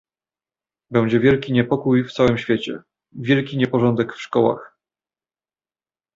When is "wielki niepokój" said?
1.19-2.03